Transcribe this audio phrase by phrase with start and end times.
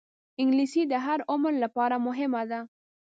[0.41, 2.59] انګلیسي د هر عمر لپاره مهمه ده